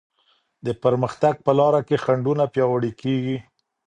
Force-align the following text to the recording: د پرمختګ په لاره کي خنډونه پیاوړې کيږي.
د 0.65 0.67
پرمختګ 0.83 1.35
په 1.45 1.51
لاره 1.59 1.81
کي 1.87 1.95
خنډونه 2.03 2.43
پیاوړې 2.53 2.91
کيږي. 3.01 3.37